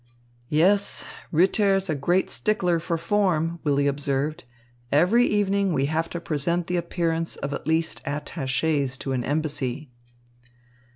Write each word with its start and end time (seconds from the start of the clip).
"Yes, 0.49 1.05
Ritter's 1.31 1.87
a 1.87 1.93
great 1.93 2.31
stickler 2.31 2.79
for 2.79 2.97
form," 2.97 3.59
Willy 3.63 3.85
observed. 3.85 4.45
"Every 4.91 5.27
evening 5.27 5.73
we 5.73 5.85
have 5.85 6.09
to 6.09 6.19
present 6.19 6.65
the 6.65 6.77
appearance 6.77 7.35
of 7.35 7.53
at 7.53 7.67
least 7.67 8.03
attachés 8.05 8.97
to 8.97 9.11
an 9.11 9.23
embassy." 9.23 9.91